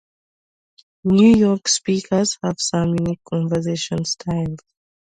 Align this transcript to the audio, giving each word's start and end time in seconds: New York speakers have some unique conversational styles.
New 1.03 1.35
York 1.37 1.67
speakers 1.67 2.39
have 2.41 2.55
some 2.59 2.95
unique 2.97 3.23
conversational 3.23 4.03
styles. 4.03 4.57